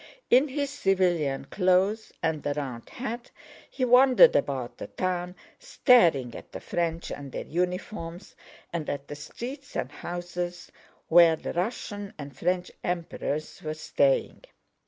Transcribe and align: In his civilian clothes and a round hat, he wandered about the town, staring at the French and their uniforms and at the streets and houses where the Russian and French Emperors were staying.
In 0.31 0.47
his 0.47 0.71
civilian 0.71 1.45
clothes 1.45 2.11
and 2.23 2.43
a 2.47 2.55
round 2.55 2.89
hat, 2.89 3.29
he 3.69 3.85
wandered 3.85 4.35
about 4.35 4.79
the 4.79 4.87
town, 4.87 5.35
staring 5.59 6.33
at 6.33 6.51
the 6.53 6.59
French 6.59 7.11
and 7.11 7.31
their 7.31 7.45
uniforms 7.45 8.35
and 8.73 8.89
at 8.89 9.07
the 9.09 9.15
streets 9.15 9.75
and 9.75 9.91
houses 9.91 10.71
where 11.07 11.35
the 11.35 11.53
Russian 11.53 12.15
and 12.17 12.35
French 12.35 12.71
Emperors 12.83 13.61
were 13.61 13.75
staying. 13.75 14.45